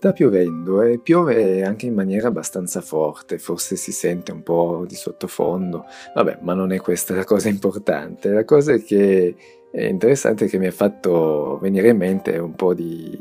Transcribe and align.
Sta 0.00 0.14
piovendo 0.14 0.80
e 0.80 0.98
piove 0.98 1.62
anche 1.62 1.84
in 1.84 1.92
maniera 1.92 2.28
abbastanza 2.28 2.80
forte, 2.80 3.36
forse 3.36 3.76
si 3.76 3.92
sente 3.92 4.32
un 4.32 4.42
po' 4.42 4.86
di 4.88 4.94
sottofondo, 4.94 5.84
vabbè, 6.14 6.38
ma 6.40 6.54
non 6.54 6.72
è 6.72 6.80
questa 6.80 7.14
la 7.14 7.24
cosa 7.24 7.50
importante, 7.50 8.30
la 8.30 8.46
cosa 8.46 8.78
che 8.78 9.34
è 9.70 9.82
interessante 9.82 10.46
che 10.46 10.56
mi 10.56 10.68
ha 10.68 10.70
fatto 10.70 11.58
venire 11.60 11.90
in 11.90 11.98
mente 11.98 12.38
un 12.38 12.54
po' 12.54 12.72
di, 12.72 13.14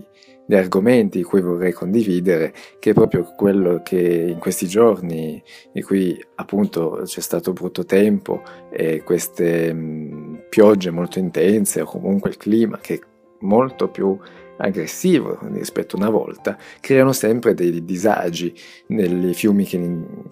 di 0.45 0.55
argomenti 0.55 1.21
cui 1.21 1.41
vorrei 1.41 1.73
condividere, 1.73 2.53
che 2.79 2.91
è 2.91 2.93
proprio 2.93 3.33
quello 3.35 3.81
che 3.83 4.27
in 4.29 4.39
questi 4.39 4.65
giorni, 4.65 5.43
in 5.73 5.83
cui 5.83 6.17
appunto 6.35 7.01
c'è 7.03 7.19
stato 7.19 7.51
brutto 7.51 7.83
tempo 7.83 8.41
e 8.71 9.03
queste 9.03 9.73
mh, 9.73 10.45
piogge 10.47 10.91
molto 10.91 11.19
intense 11.19 11.81
o 11.81 11.85
comunque 11.85 12.29
il 12.29 12.37
clima 12.37 12.77
che 12.77 12.93
è 12.93 12.99
molto 13.41 13.89
più 13.89 14.17
aggressivo 14.59 15.39
rispetto 15.51 15.95
a 15.95 15.99
una 15.99 16.09
volta, 16.09 16.57
creano 16.79 17.13
sempre 17.13 17.53
dei 17.53 17.83
disagi 17.83 18.53
nei 18.87 19.33
fiumi 19.33 19.65
che 19.65 19.79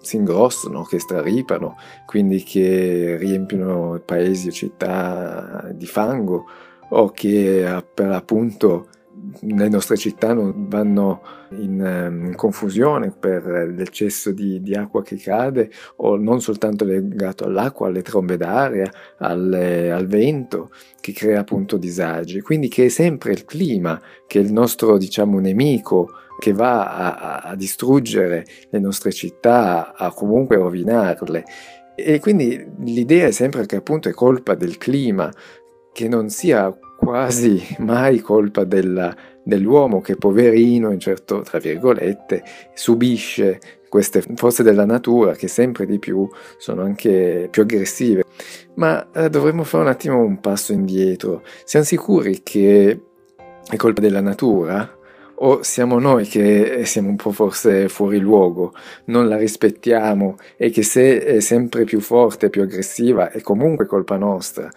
si 0.00 0.16
ingrossano, 0.16 0.84
che 0.84 0.98
straripano, 0.98 1.76
quindi 2.06 2.42
che 2.42 3.16
riempiono 3.18 4.00
paesi 4.04 4.48
o 4.48 4.52
città 4.52 5.70
di 5.72 5.86
fango 5.86 6.46
o 6.90 7.10
che 7.10 7.82
per 7.94 8.10
appunto 8.12 8.88
le 9.40 9.68
nostre 9.68 9.96
città 9.96 10.32
non 10.32 10.68
vanno 10.68 11.22
in, 11.50 11.80
ehm, 11.80 12.26
in 12.26 12.34
confusione 12.34 13.10
per 13.10 13.44
l'eccesso 13.74 14.32
di, 14.32 14.60
di, 14.62 14.74
acqua 14.74 15.02
che 15.02 15.16
cade 15.16 15.70
o 15.96 16.16
non 16.16 16.40
soltanto 16.40 16.84
legato 16.84 17.44
all'acqua, 17.44 17.88
alle 17.88 18.02
trombe 18.02 18.36
d'aria, 18.36 18.90
alle, 19.18 19.90
al 19.90 20.06
vento 20.06 20.70
che 21.00 21.12
crea 21.12 21.40
appunto 21.40 21.76
disagi. 21.76 22.40
Quindi 22.40 22.68
che 22.68 22.86
è 22.86 22.88
sempre 22.88 23.32
il 23.32 23.44
clima 23.44 24.00
che 24.26 24.40
è 24.40 24.42
il 24.42 24.52
nostro 24.52 24.98
diciamo 24.98 25.38
nemico 25.38 26.10
che 26.38 26.52
va 26.52 26.94
a, 26.94 27.36
a 27.50 27.56
distruggere 27.56 28.44
le 28.70 28.78
nostre 28.78 29.12
città, 29.12 29.94
a 29.94 30.12
comunque 30.12 30.56
rovinarle. 30.56 31.44
E 31.96 32.20
quindi 32.20 32.64
l'idea 32.84 33.26
è 33.26 33.32
sempre 33.32 33.66
che 33.66 33.76
appunto 33.76 34.08
è 34.08 34.12
colpa 34.12 34.54
del 34.54 34.78
clima, 34.78 35.32
che 35.92 36.06
non 36.06 36.28
sia 36.28 36.72
quasi 37.08 37.58
mai 37.78 38.20
colpa 38.20 38.64
della, 38.64 39.16
dell'uomo 39.42 40.02
che 40.02 40.16
poverino, 40.16 40.92
in 40.92 41.00
certo, 41.00 41.40
tra 41.40 41.58
virgolette, 41.58 42.42
subisce 42.74 43.58
queste 43.88 44.22
forze 44.34 44.62
della 44.62 44.84
natura 44.84 45.32
che 45.32 45.48
sempre 45.48 45.86
di 45.86 45.98
più 45.98 46.28
sono 46.58 46.82
anche 46.82 47.48
più 47.50 47.62
aggressive. 47.62 48.24
Ma 48.74 49.10
eh, 49.12 49.30
dovremmo 49.30 49.64
fare 49.64 49.84
un 49.84 49.88
attimo 49.88 50.20
un 50.20 50.38
passo 50.38 50.74
indietro. 50.74 51.42
Siamo 51.64 51.86
sicuri 51.86 52.42
che 52.42 53.00
è 53.70 53.76
colpa 53.76 54.02
della 54.02 54.20
natura? 54.20 54.96
O 55.36 55.62
siamo 55.62 55.98
noi 55.98 56.26
che 56.26 56.82
siamo 56.84 57.08
un 57.08 57.16
po' 57.16 57.30
forse 57.30 57.88
fuori 57.88 58.18
luogo, 58.18 58.74
non 59.06 59.28
la 59.28 59.38
rispettiamo 59.38 60.36
e 60.58 60.68
che 60.68 60.82
se 60.82 61.24
è 61.24 61.40
sempre 61.40 61.84
più 61.84 62.00
forte, 62.00 62.50
più 62.50 62.60
aggressiva, 62.60 63.30
è 63.30 63.40
comunque 63.40 63.86
colpa 63.86 64.18
nostra, 64.18 64.68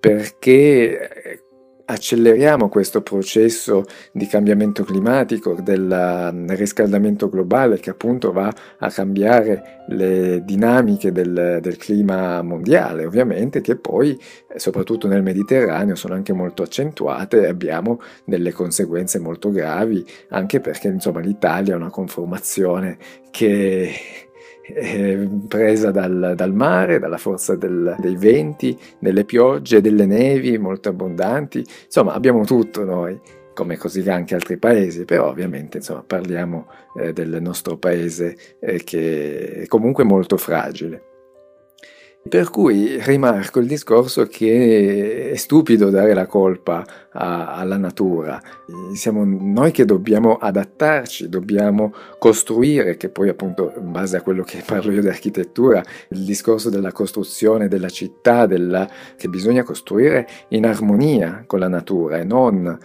perché 0.00 1.46
acceleriamo 1.90 2.68
questo 2.68 3.00
processo 3.00 3.84
di 4.12 4.26
cambiamento 4.26 4.84
climatico, 4.84 5.54
del 5.54 6.30
mm, 6.32 6.50
riscaldamento 6.50 7.30
globale 7.30 7.80
che 7.80 7.90
appunto 7.90 8.30
va 8.30 8.52
a 8.78 8.90
cambiare 8.90 9.84
le 9.88 10.42
dinamiche 10.44 11.12
del, 11.12 11.58
del 11.62 11.76
clima 11.78 12.42
mondiale, 12.42 13.06
ovviamente 13.06 13.62
che 13.62 13.76
poi 13.76 14.18
soprattutto 14.56 15.08
nel 15.08 15.22
Mediterraneo 15.22 15.94
sono 15.94 16.12
anche 16.14 16.34
molto 16.34 16.62
accentuate 16.62 17.42
e 17.42 17.46
abbiamo 17.46 18.00
delle 18.24 18.52
conseguenze 18.52 19.18
molto 19.18 19.50
gravi, 19.50 20.04
anche 20.28 20.60
perché 20.60 20.88
insomma 20.88 21.20
l'Italia 21.20 21.72
è 21.72 21.76
una 21.76 21.90
conformazione 21.90 22.98
che 23.30 24.27
eh, 24.74 25.28
presa 25.48 25.90
dal, 25.90 26.34
dal, 26.36 26.52
mare, 26.52 26.98
dalla 26.98 27.18
forza 27.18 27.56
del, 27.56 27.96
dei 27.98 28.16
venti, 28.16 28.78
delle 28.98 29.24
piogge, 29.24 29.80
delle 29.80 30.06
nevi 30.06 30.58
molto 30.58 30.88
abbondanti, 30.88 31.64
insomma 31.84 32.12
abbiamo 32.12 32.44
tutto 32.44 32.84
noi, 32.84 33.18
come 33.54 33.76
così 33.76 34.08
anche 34.08 34.34
altri 34.34 34.56
paesi, 34.56 35.04
però 35.04 35.28
ovviamente 35.28 35.78
insomma, 35.78 36.04
parliamo 36.06 36.66
eh, 36.96 37.12
del 37.12 37.38
nostro 37.40 37.76
paese 37.76 38.36
eh, 38.60 38.84
che 38.84 39.62
è 39.62 39.66
comunque 39.66 40.04
molto 40.04 40.36
fragile. 40.36 41.07
Per 42.20 42.50
cui 42.50 43.00
rimarco 43.00 43.58
il 43.58 43.66
discorso 43.66 44.26
che 44.26 45.30
è 45.30 45.36
stupido 45.36 45.88
dare 45.88 46.12
la 46.12 46.26
colpa 46.26 46.84
a, 47.10 47.54
alla 47.54 47.78
natura, 47.78 48.42
siamo 48.92 49.24
noi 49.24 49.70
che 49.70 49.86
dobbiamo 49.86 50.36
adattarci, 50.36 51.28
dobbiamo 51.28 51.94
costruire, 52.18 52.98
che 52.98 53.08
poi 53.08 53.30
appunto 53.30 53.72
in 53.78 53.92
base 53.92 54.18
a 54.18 54.22
quello 54.22 54.42
che 54.42 54.62
parlo 54.66 54.92
io 54.92 55.00
di 55.00 55.08
architettura, 55.08 55.82
il 56.10 56.24
discorso 56.24 56.68
della 56.68 56.92
costruzione 56.92 57.66
della 57.66 57.88
città, 57.88 58.44
della, 58.44 58.86
che 59.16 59.28
bisogna 59.28 59.62
costruire 59.62 60.26
in 60.48 60.66
armonia 60.66 61.44
con 61.46 61.60
la 61.60 61.68
natura 61.68 62.18
e 62.18 62.24
non 62.24 62.78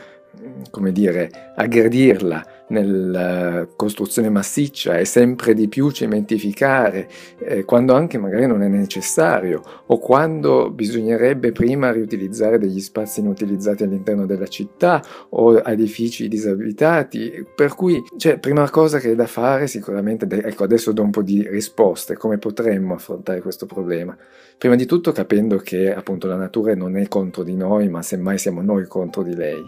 come 0.70 0.92
dire, 0.92 1.30
aggredirla 1.56 2.63
nella 2.70 3.68
costruzione 3.76 4.30
massiccia 4.30 4.98
e 4.98 5.06
sempre 5.06 5.54
di 5.54 5.68
più 5.68 5.92
cementificare, 5.92 7.08
eh, 7.40 7.66
quando 7.66 7.94
anche 7.94 8.18
magari 8.18 8.48
non 8.48 8.62
è 8.62 8.68
necessario, 8.68 9.62
o 9.88 9.98
quando 10.00 10.70
bisognerebbe 10.72 11.52
prima 11.52 11.92
riutilizzare 11.92 12.58
degli 12.58 12.80
spazi 12.80 13.20
inutilizzati 13.20 13.84
all'interno 13.84 14.26
della 14.26 14.48
città 14.48 15.02
o 15.30 15.62
edifici 15.66 16.28
disabitati. 16.28 17.46
Per 17.56 17.76
cui, 17.76 18.04
cioè, 18.18 18.40
prima 18.40 18.70
cosa 18.70 19.00
che 19.00 19.12
è 19.12 19.16
da 19.16 19.28
fare 19.28 19.68
sicuramente, 19.68 20.28
ecco, 20.30 20.64
adesso 20.64 20.92
do 20.92 21.02
un 21.04 21.12
po' 21.12 21.22
di 21.22 21.48
risposte, 21.48 22.16
come 22.16 22.38
potremmo 22.38 22.96
affrontare 22.96 23.42
questo 23.42 23.66
problema. 23.66 24.18
Prima 24.58 24.76
di 24.76 24.86
tutto 24.86 25.12
capendo 25.12 25.58
che 25.58 25.94
appunto 25.94 26.28
la 26.28 26.36
natura 26.36 26.74
non 26.76 26.98
è 26.98 27.08
contro 27.08 27.44
di 27.44 27.56
noi, 27.56 27.90
ma 27.90 28.02
semmai 28.02 28.38
siamo 28.38 28.62
noi 28.62 28.86
contro 28.88 29.24
di 29.24 29.36
lei. 29.36 29.62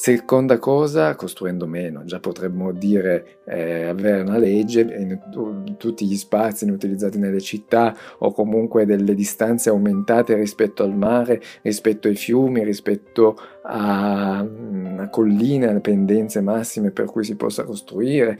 Seconda 0.00 0.60
cosa, 0.60 1.16
costruendo 1.16 1.66
meno, 1.66 2.04
già 2.04 2.20
potremmo 2.20 2.70
dire 2.70 3.40
eh, 3.44 3.86
avere 3.86 4.20
una 4.20 4.38
legge 4.38 4.82
in 4.82 5.76
tutti 5.76 6.06
gli 6.06 6.16
spazi 6.16 6.62
inutilizzati 6.62 7.18
nelle 7.18 7.40
città 7.40 7.96
o 8.18 8.30
comunque 8.30 8.86
delle 8.86 9.12
distanze 9.16 9.70
aumentate 9.70 10.36
rispetto 10.36 10.84
al 10.84 10.94
mare, 10.94 11.42
rispetto 11.62 12.06
ai 12.06 12.14
fiumi, 12.14 12.62
rispetto 12.62 13.36
a, 13.64 14.40
mm, 14.40 15.00
a 15.00 15.08
colline, 15.10 15.66
a 15.66 15.80
pendenze 15.80 16.40
massime 16.42 16.92
per 16.92 17.06
cui 17.06 17.24
si 17.24 17.34
possa 17.34 17.64
costruire, 17.64 18.38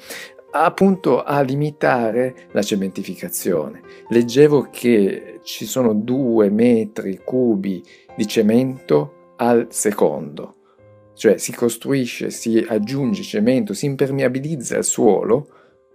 appunto 0.53 1.25
a 1.25 1.41
limitare 1.41 2.37
la 2.53 2.63
cementificazione. 2.63 3.81
Leggevo 4.11 4.69
che 4.71 5.41
ci 5.43 5.67
sono 5.67 5.93
due 5.93 6.51
metri 6.51 7.21
cubi 7.25 7.83
di 8.17 8.29
cemento 8.29 9.33
al 9.39 9.67
secondo 9.71 10.53
cioè 11.19 11.37
si 11.37 11.53
costruisce, 11.53 12.31
si 12.31 12.65
aggiunge 12.67 13.23
cemento, 13.23 13.75
si 13.75 13.87
impermeabilizza 13.87 14.77
il 14.77 14.85
suolo 14.85 15.49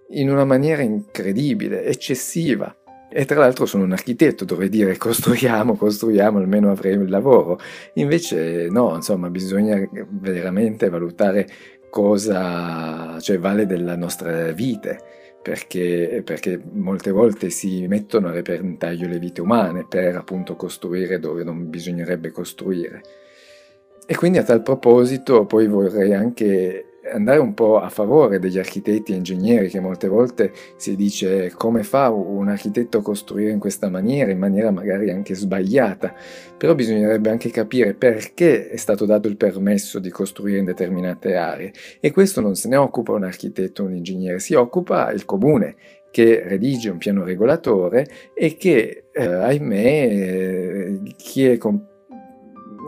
in 0.09 0.29
una 0.29 0.43
maniera 0.43 0.81
incredibile, 0.81 1.85
eccessiva. 1.85 2.75
E 3.09 3.23
tra 3.25 3.39
l'altro 3.39 3.65
sono 3.65 3.85
un 3.85 3.93
architetto, 3.93 4.43
dovrei 4.43 4.67
dire 4.67 4.97
costruiamo, 4.97 5.75
costruiamo, 5.77 6.39
almeno 6.39 6.71
avremo 6.71 7.03
il 7.03 7.09
lavoro. 7.09 7.57
Invece 7.93 8.67
no, 8.69 8.95
insomma, 8.95 9.29
bisogna 9.29 9.81
veramente 10.09 10.89
valutare 10.89 11.47
cosa 11.89 13.17
cioè, 13.21 13.39
vale 13.39 13.65
della 13.65 13.95
nostra 13.95 14.51
vita. 14.51 14.97
Perché, 15.41 16.21
perché, 16.23 16.59
molte 16.71 17.11
volte 17.11 17.49
si 17.49 17.85
mettono 17.87 18.29
a 18.29 18.31
repentaglio 18.31 19.07
le 19.07 19.19
vite 19.19 19.41
umane 19.41 19.85
per 19.87 20.15
appunto 20.15 20.55
costruire 20.55 21.19
dove 21.19 21.43
non 21.43 21.69
bisognerebbe 21.69 22.31
costruire. 22.31 23.01
E 24.05 24.15
quindi 24.15 24.37
a 24.37 24.43
tal 24.43 24.61
proposito 24.61 25.45
poi 25.45 25.67
vorrei 25.67 26.13
anche 26.13 26.93
andare 27.11 27.39
un 27.39 27.53
po' 27.53 27.79
a 27.79 27.89
favore 27.89 28.39
degli 28.39 28.57
architetti 28.57 29.11
e 29.11 29.15
ingegneri 29.15 29.69
che 29.69 29.79
molte 29.79 30.07
volte 30.07 30.51
si 30.77 30.95
dice 30.95 31.51
come 31.55 31.83
fa 31.83 32.09
un 32.09 32.47
architetto 32.47 32.99
a 32.99 33.01
costruire 33.01 33.51
in 33.51 33.59
questa 33.59 33.89
maniera, 33.89 34.31
in 34.31 34.39
maniera 34.39 34.71
magari 34.71 35.09
anche 35.11 35.35
sbagliata, 35.35 36.13
però 36.57 36.75
bisognerebbe 36.75 37.29
anche 37.29 37.49
capire 37.49 37.93
perché 37.93 38.69
è 38.69 38.77
stato 38.77 39.05
dato 39.05 39.27
il 39.27 39.37
permesso 39.37 39.99
di 39.99 40.09
costruire 40.09 40.59
in 40.59 40.65
determinate 40.65 41.35
aree. 41.35 41.71
E 41.99 42.11
questo 42.11 42.41
non 42.41 42.55
se 42.55 42.67
ne 42.69 42.77
occupa 42.77 43.13
un 43.13 43.23
architetto 43.23 43.83
o 43.83 43.85
un 43.85 43.95
ingegnere, 43.95 44.39
si 44.39 44.53
occupa 44.53 45.11
il 45.11 45.25
comune 45.25 45.75
che 46.11 46.43
redige 46.45 46.89
un 46.89 46.97
piano 46.97 47.23
regolatore 47.23 48.07
e 48.35 48.55
che, 48.55 49.05
eh, 49.11 49.25
ahimè, 49.25 49.75
eh, 49.75 50.99
chi 51.17 51.47
è 51.47 51.57
competente 51.57 51.92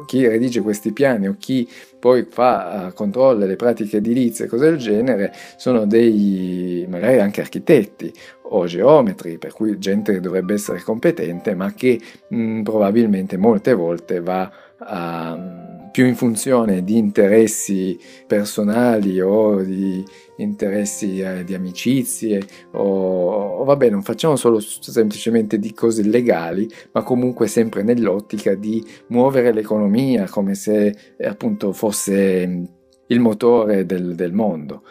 chi 0.05 0.27
redige 0.27 0.61
questi 0.61 0.91
piani 0.93 1.27
o 1.27 1.35
chi 1.37 1.67
poi 1.99 2.25
fa, 2.29 2.91
controlla 2.93 3.45
le 3.45 3.55
pratiche 3.55 3.97
edilizie 3.97 4.45
e 4.45 4.47
cose 4.47 4.65
del 4.65 4.77
genere 4.77 5.33
sono 5.57 5.85
dei 5.85 6.85
magari 6.87 7.19
anche 7.19 7.41
architetti 7.41 8.13
o 8.49 8.65
geometri, 8.65 9.37
per 9.37 9.53
cui 9.53 9.79
gente 9.79 10.13
che 10.13 10.19
dovrebbe 10.19 10.53
essere 10.53 10.81
competente, 10.81 11.55
ma 11.55 11.73
che 11.73 11.99
mh, 12.27 12.61
probabilmente 12.61 13.37
molte 13.37 13.73
volte 13.73 14.19
va 14.21 14.51
a 14.77 15.64
più 15.95 16.05
in 16.05 16.17
funzione 16.17 16.83
di 16.83 16.97
interessi 16.97 17.97
personali 18.27 19.21
o 19.21 19.61
di 19.61 20.03
interessi 20.35 21.21
eh, 21.21 21.45
di 21.45 21.53
amicizie 21.53 22.45
o, 22.71 23.59
o 23.59 23.63
vabbè 23.63 23.91
non 23.91 24.03
facciamo 24.03 24.35
solo 24.35 24.59
semplicemente 24.59 25.57
di 25.57 25.73
cose 25.73 26.03
legali 26.03 26.69
ma 26.91 27.01
comunque 27.01 27.47
sempre 27.47 27.81
nell'ottica 27.81 28.55
di 28.55 28.85
muovere 29.07 29.53
l'economia 29.53 30.27
come 30.27 30.53
se 30.53 30.93
appunto 31.23 31.71
fosse 31.71 32.67
il 33.07 33.19
motore 33.21 33.85
del, 33.85 34.15
del 34.15 34.33
mondo 34.33 34.83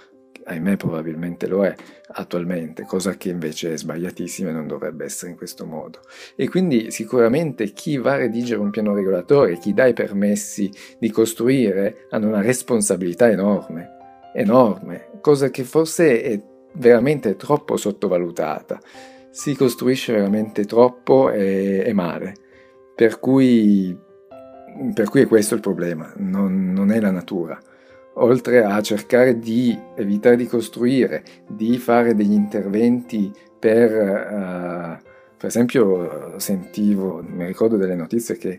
ahimè 0.45 0.77
probabilmente 0.77 1.47
lo 1.47 1.65
è 1.65 1.75
attualmente, 2.17 2.85
cosa 2.85 3.17
che 3.17 3.31
invece 3.31 3.73
è 3.73 3.77
sbagliatissima 3.77 4.51
e 4.51 4.53
non 4.53 4.67
dovrebbe 4.67 5.05
essere 5.05 5.31
in 5.31 5.37
questo 5.37 5.67
modo. 5.67 6.01
E 6.37 6.49
quindi 6.49 6.91
sicuramente 6.91 7.73
chi 7.73 7.97
va 7.97 8.13
a 8.13 8.17
redigere 8.17 8.61
un 8.61 8.71
piano 8.71 8.95
regolatore, 8.95 9.59
chi 9.59 9.73
dà 9.73 9.87
i 9.87 9.95
permessi 9.95 10.71
di 10.99 11.11
costruire, 11.11 12.07
hanno 12.11 12.29
una 12.29 12.43
responsabilità 12.43 13.31
enorme, 13.31 13.91
enorme, 14.35 15.09
cosa 15.21 15.51
che 15.51 15.65
forse 15.65 16.23
è 16.23 16.41
veramente 16.75 17.37
troppo 17.37 17.77
sottovalutata. 17.77 18.81
Si 19.31 19.57
costruisce 19.57 20.13
veramente 20.13 20.65
troppo 20.65 21.31
e, 21.31 21.83
e 21.85 21.93
male. 21.93 22.35
Per 22.95 23.19
cui, 23.19 23.97
per 24.93 25.09
cui 25.09 25.23
è 25.23 25.27
questo 25.27 25.55
il 25.55 25.61
problema, 25.61 26.13
non, 26.19 26.73
non 26.73 26.93
è 26.93 27.01
la 27.01 27.11
natura 27.11 27.61
oltre 28.15 28.63
a 28.63 28.81
cercare 28.81 29.39
di 29.39 29.79
evitare 29.97 30.37
di 30.37 30.47
costruire, 30.47 31.23
di 31.49 31.79
fare 31.79 32.15
degli 32.15 32.33
interventi 32.33 33.33
per, 33.59 33.91
uh, 33.91 35.05
per 35.37 35.49
esempio, 35.49 36.39
sentivo, 36.39 37.25
mi 37.27 37.47
ricordo 37.47 37.77
delle 37.77 37.95
notizie 37.95 38.37
che 38.37 38.59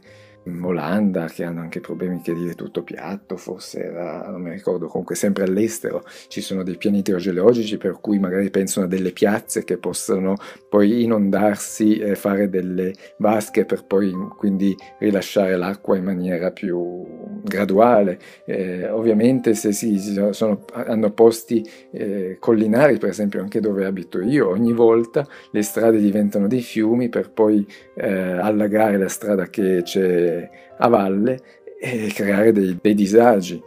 Olanda 0.61 1.25
che 1.25 1.43
hanno 1.43 1.61
anche 1.61 1.79
problemi 1.79 2.21
che 2.21 2.33
dire 2.33 2.53
tutto 2.53 2.83
piatto, 2.83 3.37
forse 3.37 3.83
era, 3.83 4.29
non 4.29 4.41
mi 4.41 4.51
ricordo, 4.51 4.87
comunque 4.87 5.15
sempre 5.15 5.43
all'estero 5.43 6.03
ci 6.27 6.41
sono 6.41 6.63
dei 6.63 6.77
piani 6.77 6.99
idrogeologici 6.99 7.77
per 7.77 7.99
cui 7.99 8.19
magari 8.19 8.49
pensano 8.49 8.85
a 8.85 8.89
delle 8.89 9.11
piazze 9.11 9.63
che 9.63 9.77
possano 9.77 10.35
poi 10.69 11.03
inondarsi 11.03 11.97
e 11.97 12.15
fare 12.15 12.49
delle 12.49 12.93
vasche 13.17 13.65
per 13.65 13.85
poi 13.85 14.11
quindi 14.37 14.75
rilasciare 14.99 15.55
l'acqua 15.55 15.97
in 15.97 16.03
maniera 16.03 16.51
più 16.51 17.03
graduale. 17.43 18.19
Eh, 18.45 18.89
ovviamente 18.89 19.53
se 19.53 19.71
si 19.71 19.97
sono, 20.31 20.65
hanno 20.73 21.11
posti 21.11 21.67
eh, 21.91 22.37
collinari, 22.39 22.97
per 22.97 23.09
esempio 23.09 23.41
anche 23.41 23.59
dove 23.59 23.85
abito 23.85 24.21
io, 24.21 24.49
ogni 24.49 24.73
volta 24.73 25.27
le 25.51 25.61
strade 25.61 25.99
diventano 25.99 26.47
dei 26.47 26.61
fiumi 26.61 27.09
per 27.09 27.31
poi 27.31 27.65
eh, 27.95 28.11
allagare 28.11 28.97
la 28.97 29.07
strada 29.07 29.47
che 29.47 29.81
c'è 29.83 30.34
a 30.77 30.87
valle 30.87 31.39
e 31.79 32.11
creare 32.13 32.51
dei, 32.51 32.77
dei 32.81 32.93
disagi. 32.93 33.61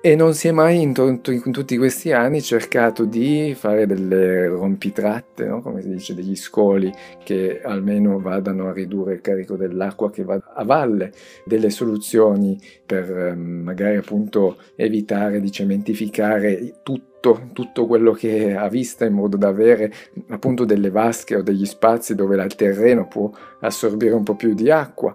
E 0.00 0.14
non 0.14 0.32
si 0.34 0.46
è 0.46 0.52
mai 0.52 0.80
in, 0.80 0.92
to- 0.92 1.08
in, 1.08 1.50
tutti 1.50 1.76
questi 1.76 2.12
anni 2.12 2.40
cercato 2.40 3.04
di 3.04 3.52
fare 3.58 3.84
delle 3.84 4.46
rompitratte, 4.46 5.44
no? 5.44 5.60
come 5.60 5.82
si 5.82 5.88
dice, 5.88 6.14
degli 6.14 6.36
scoli 6.36 6.92
che 7.24 7.60
almeno 7.60 8.20
vadano 8.20 8.68
a 8.68 8.72
ridurre 8.72 9.14
il 9.14 9.20
carico 9.20 9.56
dell'acqua 9.56 10.08
che 10.08 10.22
va 10.22 10.40
a 10.54 10.62
valle, 10.62 11.10
delle 11.44 11.70
soluzioni 11.70 12.60
per 12.86 13.10
ehm, 13.10 13.40
magari 13.40 13.96
appunto 13.96 14.58
evitare 14.76 15.40
di 15.40 15.50
cementificare 15.50 16.74
tutto, 16.84 17.48
tutto 17.52 17.86
quello 17.86 18.12
che 18.12 18.50
è 18.50 18.52
a 18.52 18.68
vista 18.68 19.04
in 19.04 19.14
modo 19.14 19.36
da 19.36 19.48
avere 19.48 19.92
appunto 20.28 20.64
delle 20.64 20.90
vasche 20.90 21.34
o 21.34 21.42
degli 21.42 21.66
spazi 21.66 22.14
dove 22.14 22.40
il 22.40 22.54
terreno 22.54 23.08
può 23.08 23.32
assorbire 23.60 24.14
un 24.14 24.22
po' 24.22 24.36
più 24.36 24.54
di 24.54 24.70
acqua. 24.70 25.12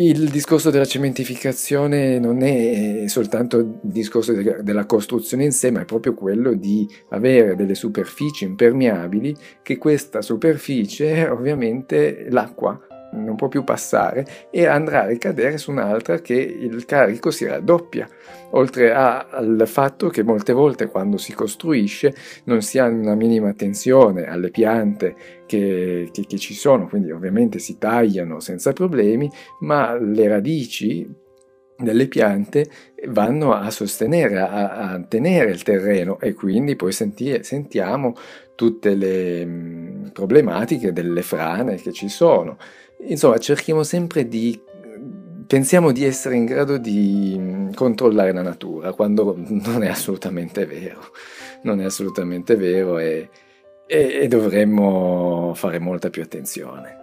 Il 0.00 0.30
discorso 0.30 0.70
della 0.70 0.86
cementificazione 0.86 2.18
non 2.18 2.40
è 2.40 3.04
soltanto 3.06 3.58
il 3.58 3.78
discorso 3.82 4.32
della 4.32 4.86
costruzione 4.86 5.44
in 5.44 5.52
sé, 5.52 5.70
ma 5.70 5.82
è 5.82 5.84
proprio 5.84 6.14
quello 6.14 6.54
di 6.54 6.88
avere 7.10 7.54
delle 7.54 7.74
superfici 7.74 8.44
impermeabili 8.44 9.36
che 9.62 9.76
questa 9.76 10.22
superficie 10.22 11.28
ovviamente 11.28 12.28
l'acqua 12.30 12.80
non 13.12 13.36
può 13.36 13.48
più 13.48 13.64
passare 13.64 14.24
e 14.50 14.66
andrà 14.66 15.02
a 15.02 15.06
ricadere 15.06 15.58
su 15.58 15.70
un'altra 15.70 16.20
che 16.20 16.34
il 16.34 16.84
carico 16.84 17.30
si 17.30 17.44
raddoppia, 17.46 18.08
oltre 18.50 18.92
a, 18.92 19.26
al 19.30 19.62
fatto 19.66 20.08
che 20.08 20.22
molte 20.22 20.52
volte 20.52 20.86
quando 20.88 21.16
si 21.16 21.32
costruisce 21.32 22.14
non 22.44 22.62
si 22.62 22.78
ha 22.78 22.86
una 22.86 23.14
minima 23.14 23.48
attenzione 23.48 24.26
alle 24.26 24.50
piante 24.50 25.14
che, 25.46 26.08
che, 26.12 26.26
che 26.26 26.38
ci 26.38 26.54
sono, 26.54 26.86
quindi 26.86 27.10
ovviamente 27.10 27.58
si 27.58 27.78
tagliano 27.78 28.40
senza 28.40 28.72
problemi, 28.72 29.30
ma 29.60 29.96
le 29.98 30.28
radici 30.28 31.28
delle 31.76 32.08
piante 32.08 32.68
vanno 33.08 33.52
a 33.52 33.70
sostenere, 33.70 34.38
a, 34.38 34.90
a, 34.92 35.02
tenere 35.02 35.50
il 35.50 35.62
terreno 35.62 36.20
e 36.20 36.34
quindi 36.34 36.76
poi 36.76 36.92
senti, 36.92 37.42
sentiamo 37.42 38.14
tutte 38.54 38.94
le 38.94 39.46
problematiche 40.12 40.92
delle 40.92 41.22
frane 41.22 41.76
che 41.76 41.92
ci 41.92 42.08
sono. 42.08 42.56
Insomma, 43.06 43.38
cerchiamo 43.38 43.82
sempre 43.82 44.28
di 44.28 44.60
pensiamo 45.50 45.90
di 45.90 46.04
essere 46.04 46.36
in 46.36 46.44
grado 46.44 46.78
di 46.78 47.34
mm, 47.36 47.72
controllare 47.72 48.32
la 48.32 48.42
natura, 48.42 48.92
quando 48.92 49.34
non 49.48 49.82
è 49.82 49.88
assolutamente 49.88 50.64
vero, 50.64 51.00
non 51.62 51.80
è 51.80 51.84
assolutamente 51.84 52.54
vero 52.54 52.98
e, 52.98 53.28
e, 53.84 54.18
e 54.22 54.28
dovremmo 54.28 55.52
fare 55.56 55.80
molta 55.80 56.08
più 56.08 56.22
attenzione. 56.22 56.99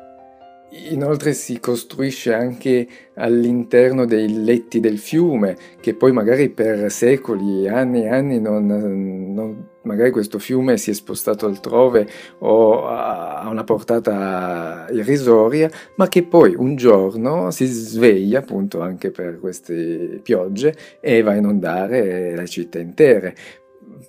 Inoltre 0.69 1.31
si 1.31 1.61
costruisce 1.61 2.33
anche 2.33 2.85
all'interno 3.15 4.05
dei 4.05 4.43
letti 4.43 4.81
del 4.81 4.97
fiume, 4.97 5.55
che 5.79 5.93
poi 5.93 6.11
magari 6.11 6.49
per 6.49 6.91
secoli, 6.91 7.69
anni 7.69 8.03
e 8.03 8.09
anni, 8.09 8.41
non, 8.41 8.65
non, 8.65 9.67
magari 9.83 10.11
questo 10.11 10.39
fiume 10.39 10.77
si 10.77 10.91
è 10.91 10.93
spostato 10.93 11.45
altrove 11.45 12.05
o 12.39 12.85
a 12.85 13.47
una 13.49 13.63
portata 13.63 14.87
irrisoria, 14.91 15.71
ma 15.95 16.09
che 16.09 16.23
poi 16.23 16.53
un 16.53 16.75
giorno 16.75 17.49
si 17.49 17.65
sveglia 17.65 18.39
appunto 18.39 18.81
anche 18.81 19.09
per 19.09 19.39
queste 19.39 20.19
piogge 20.21 20.75
e 20.99 21.21
va 21.21 21.31
a 21.31 21.35
inondare 21.35 22.35
le 22.35 22.45
città 22.45 22.77
intere. 22.79 23.35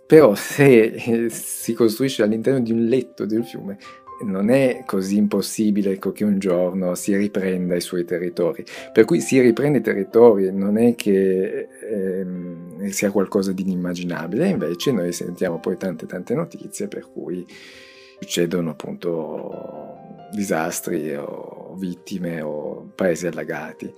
Però 0.06 0.34
se 0.34 1.28
si 1.30 1.72
costruisce 1.72 2.24
all'interno 2.24 2.60
di 2.60 2.72
un 2.72 2.84
letto 2.86 3.24
del 3.24 3.44
fiume, 3.44 3.78
non 4.24 4.50
è 4.50 4.82
così 4.84 5.16
impossibile 5.16 5.92
ecco, 5.92 6.12
che 6.12 6.24
un 6.24 6.38
giorno 6.38 6.94
si 6.94 7.16
riprenda 7.16 7.76
i 7.76 7.80
suoi 7.80 8.04
territori. 8.04 8.64
Per 8.92 9.04
cui 9.04 9.20
si 9.20 9.40
riprende 9.40 9.78
i 9.78 9.82
territori, 9.82 10.52
non 10.52 10.78
è 10.78 10.94
che 10.94 11.68
ehm, 11.90 12.88
sia 12.88 13.10
qualcosa 13.10 13.52
di 13.52 13.62
inimmaginabile, 13.62 14.48
invece 14.48 14.92
noi 14.92 15.12
sentiamo 15.12 15.60
poi 15.60 15.76
tante 15.76 16.06
tante 16.06 16.34
notizie 16.34 16.88
per 16.88 17.08
cui 17.10 17.46
succedono 18.20 18.70
appunto 18.70 19.96
disastri 20.32 21.14
o 21.14 21.74
vittime 21.78 22.40
o 22.40 22.90
paesi 22.94 23.26
allagati. 23.26 23.92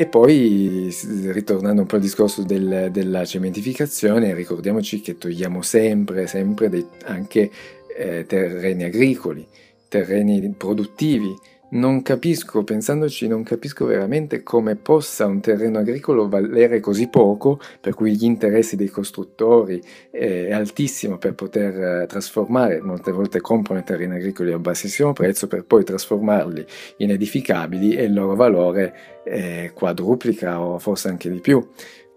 E 0.00 0.06
poi, 0.06 0.94
ritornando 1.32 1.80
un 1.80 1.86
po' 1.88 1.96
al 1.96 2.00
discorso 2.00 2.44
del, 2.44 2.88
della 2.92 3.24
cementificazione, 3.24 4.32
ricordiamoci 4.32 5.00
che 5.00 5.18
togliamo 5.18 5.60
sempre, 5.60 6.28
sempre 6.28 6.68
dei, 6.68 6.86
anche 7.06 7.50
eh, 7.98 8.24
terreni 8.26 8.84
agricoli, 8.84 9.46
terreni 9.88 10.54
produttivi. 10.56 11.34
Non 11.70 12.00
capisco, 12.00 12.64
pensandoci, 12.64 13.28
non 13.28 13.42
capisco 13.42 13.84
veramente 13.84 14.42
come 14.42 14.74
possa 14.76 15.26
un 15.26 15.40
terreno 15.40 15.78
agricolo 15.80 16.26
valere 16.26 16.80
così 16.80 17.08
poco, 17.08 17.60
per 17.78 17.92
cui 17.92 18.16
gli 18.16 18.24
interessi 18.24 18.74
dei 18.74 18.88
costruttori 18.88 19.82
eh, 20.10 20.46
è 20.46 20.52
altissimo 20.52 21.18
per 21.18 21.34
poter 21.34 22.02
eh, 22.02 22.06
trasformare, 22.06 22.80
molte 22.80 23.12
volte 23.12 23.42
comprano 23.42 23.80
i 23.80 23.84
terreni 23.84 24.14
agricoli 24.14 24.52
a 24.52 24.58
bassissimo 24.58 25.12
prezzo 25.12 25.46
per 25.46 25.64
poi 25.66 25.84
trasformarli 25.84 26.64
in 26.98 27.10
edificabili 27.10 27.96
e 27.96 28.04
il 28.04 28.14
loro 28.14 28.34
valore 28.34 29.20
eh, 29.24 29.72
quadruplica 29.74 30.62
o 30.62 30.78
forse 30.78 31.08
anche 31.08 31.28
di 31.28 31.40
più 31.40 31.68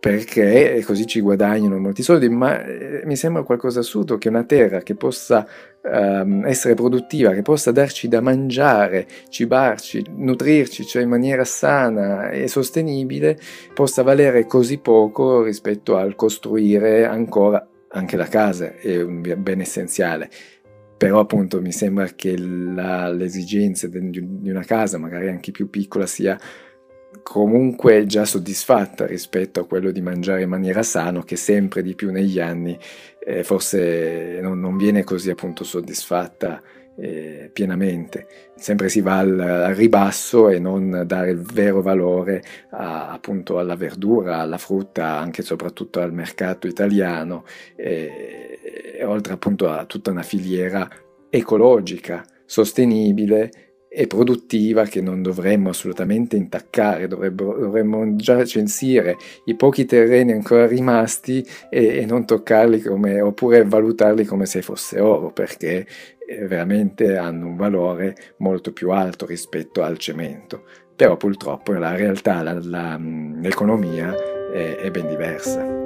perché 0.02 0.82
così 0.84 1.06
ci 1.06 1.22
guadagnano 1.22 1.78
molti 1.78 2.02
soldi, 2.02 2.28
ma 2.28 2.66
eh, 2.66 3.04
mi 3.06 3.16
sembra 3.16 3.44
qualcosa 3.44 3.82
assurdo 3.82 4.18
che 4.18 4.30
una 4.30 4.44
terra 4.46 4.80
che 4.80 4.96
possa 4.96 5.48
ehm, 5.80 6.44
essere 6.48 6.74
produttiva, 6.74 7.34
che 7.34 7.44
possa 7.44 7.72
darci 7.72 8.08
da 8.08 8.20
mangiare, 8.20 9.06
cibarci, 9.30 10.04
nutrirci, 10.16 10.88
cioè 10.88 11.04
in 11.04 11.10
maniera 11.10 11.44
sana 11.44 12.32
e 12.32 12.48
sostenibile, 12.48 13.38
possa 13.76 14.02
valere 14.02 14.48
così 14.48 14.80
poco 14.80 15.44
rispetto 15.44 15.96
al 15.96 16.16
costruire 16.16 17.06
ancora 17.06 17.64
anche 17.90 18.18
la 18.18 18.28
casa, 18.28 18.76
è 18.78 19.00
un 19.00 19.22
bene 19.22 19.62
essenziale. 19.62 20.32
Però 20.98 21.20
appunto 21.20 21.62
mi 21.62 21.72
sembra 21.72 22.08
che 22.16 22.36
la, 22.40 23.08
l'esigenza 23.08 23.88
di 23.88 24.50
una 24.50 24.64
casa, 24.64 24.98
magari 24.98 25.30
anche 25.30 25.52
più 25.52 25.70
piccola, 25.70 26.08
sia 26.08 26.40
comunque 27.24 28.06
già 28.06 28.26
soddisfatta 28.26 29.06
rispetto 29.06 29.60
a 29.60 29.66
quello 29.66 29.92
di 29.92 30.02
mangiare 30.02 30.44
in 30.44 30.50
maniera 30.50 30.84
sana 30.84 31.24
che 31.24 31.36
sempre 31.36 31.82
di 31.82 31.96
più 31.96 32.12
negli 32.12 32.40
anni 32.40 32.78
eh, 33.24 33.44
forse 33.44 34.40
non, 34.42 34.60
non, 34.60 34.78
viene 34.78 35.04
così 35.04 35.30
appunto 35.30 35.64
soddisfatta 35.64 36.62
eh, 36.96 37.50
pienamente. 37.52 38.28
Sempre 38.56 38.90
si 38.90 39.02
va 39.02 39.20
al, 39.20 39.40
al, 39.40 39.76
ribasso 39.76 40.50
e 40.50 40.60
non 40.60 41.04
dare 41.06 41.32
il 41.32 41.40
vero 41.40 41.82
valore 41.82 42.44
a, 42.72 43.12
appunto 43.12 43.60
alla 43.60 43.76
verdura, 43.76 44.40
alla 44.40 44.58
frutta, 44.58 45.18
anche 45.18 45.42
e 45.42 45.44
soprattutto 45.44 46.00
al 46.00 46.14
mercato 46.14 46.68
italiano, 46.68 47.44
e, 47.76 48.60
e 48.98 49.04
oltre 49.04 49.34
appunto 49.34 49.70
a 49.70 49.86
tutta 49.86 50.12
una 50.12 50.24
filiera 50.24 50.88
ecologica, 51.30 52.24
sostenibile 52.46 53.71
e 53.94 54.08
produttiva 54.08 54.86
che 54.86 55.02
non 55.02 55.22
dovremmo 55.22 55.68
assolutamente 55.68 56.38
intaccare, 56.38 57.10
dovremmo 57.10 58.16
già 58.16 58.46
censire 58.46 59.18
i 59.46 59.56
pochi 59.58 59.84
terreni 59.84 60.32
ancora 60.32 60.66
rimasti 60.66 61.46
e, 61.70 61.98
e, 61.98 62.06
non 62.06 62.26
toccarli 62.26 62.80
come, 62.80 63.20
oppure 63.20 63.66
valutarli 63.66 64.24
come 64.24 64.46
se 64.46 64.62
fosse 64.62 65.02
oro, 65.02 65.34
perché 65.34 65.86
eh, 66.26 66.46
veramente 66.46 67.18
hanno 67.18 67.48
un 67.48 67.58
valore 67.58 68.16
molto 68.38 68.72
più 68.72 68.92
alto 68.92 69.26
rispetto 69.26 69.84
al 69.84 69.98
cemento. 69.98 70.64
Però 70.96 71.18
purtroppo 71.18 71.74
la 71.74 71.94
realtà, 71.94 72.42
la, 72.44 72.58
la, 72.64 72.98
l'economia 72.98 74.16
è, 74.54 74.78
è 74.78 74.90
ben 74.90 75.08
diversa. 75.10 75.81